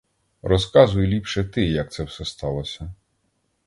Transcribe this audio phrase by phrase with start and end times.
[0.41, 2.93] Розказуй ліпше ти, як це все сталося!